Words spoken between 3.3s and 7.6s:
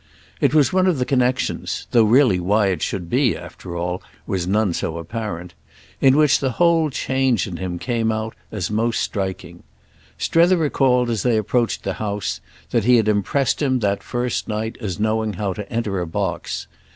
after all, was none so apparent—in which the whole change in